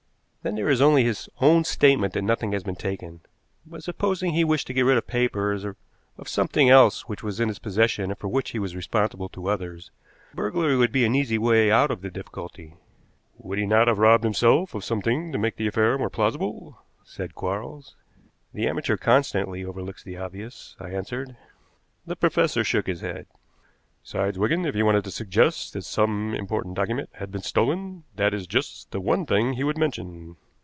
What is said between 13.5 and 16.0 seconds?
he not have robbed himself of something to make the affair